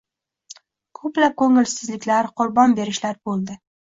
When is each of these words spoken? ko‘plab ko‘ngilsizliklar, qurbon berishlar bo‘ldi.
ko‘plab 0.99 1.35
ko‘ngilsizliklar, 1.41 2.31
qurbon 2.41 2.75
berishlar 2.81 3.21
bo‘ldi. 3.29 3.59